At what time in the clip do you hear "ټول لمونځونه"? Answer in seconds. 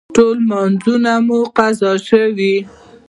0.15-1.11